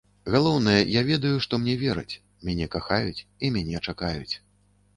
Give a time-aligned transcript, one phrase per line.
[0.35, 2.19] Галоўнае, я ведаю, што мне вераць,
[2.49, 4.35] мяне кахаюць і мяне чакаюць.